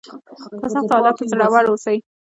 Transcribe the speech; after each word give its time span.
په 0.61 0.67
سختو 0.73 0.93
حالاتو 0.95 1.19
کې 1.23 1.29
زړور 1.31 1.65
اوسئ. 1.67 1.97